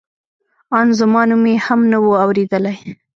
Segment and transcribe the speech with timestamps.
[0.77, 2.75] ان زما نوم یې هم نه و اورېدلی.